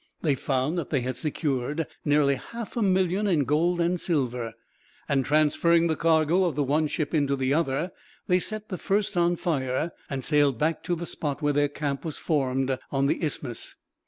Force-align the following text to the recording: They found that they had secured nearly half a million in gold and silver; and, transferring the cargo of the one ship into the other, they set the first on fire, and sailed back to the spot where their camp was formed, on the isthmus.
They 0.23 0.33
found 0.33 0.79
that 0.79 0.89
they 0.89 1.01
had 1.01 1.15
secured 1.15 1.85
nearly 2.03 2.33
half 2.33 2.75
a 2.75 2.81
million 2.81 3.27
in 3.27 3.43
gold 3.43 3.79
and 3.79 4.01
silver; 4.01 4.53
and, 5.07 5.23
transferring 5.23 5.85
the 5.85 5.95
cargo 5.95 6.45
of 6.45 6.55
the 6.55 6.63
one 6.63 6.87
ship 6.87 7.13
into 7.13 7.35
the 7.35 7.53
other, 7.53 7.91
they 8.25 8.39
set 8.39 8.69
the 8.69 8.79
first 8.79 9.15
on 9.15 9.35
fire, 9.35 9.91
and 10.09 10.23
sailed 10.23 10.57
back 10.57 10.81
to 10.85 10.95
the 10.95 11.05
spot 11.05 11.43
where 11.43 11.53
their 11.53 11.69
camp 11.69 12.03
was 12.03 12.17
formed, 12.17 12.79
on 12.91 13.05
the 13.05 13.23
isthmus. 13.23 13.75